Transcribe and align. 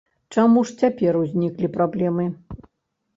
Чаму 0.35 0.61
ж 0.69 0.79
цяпер 0.83 1.19
узніклі 1.19 1.69
праблемы? 1.75 2.25